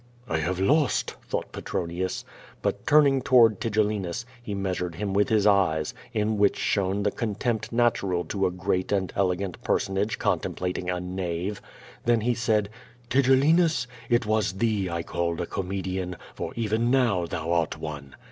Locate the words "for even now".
16.33-17.27